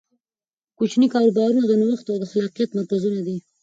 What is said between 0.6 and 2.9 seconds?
کوچني کاروبارونه د نوښت او خلاقیت